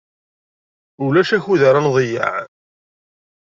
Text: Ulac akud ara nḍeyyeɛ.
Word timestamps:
Ulac 1.05 1.29
akud 1.37 1.61
ara 1.69 1.81
nḍeyyeɛ. 1.85 2.35